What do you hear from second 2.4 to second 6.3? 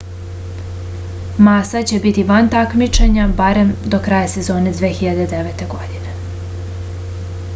takmičenja barem do kraja sezone 2009. godine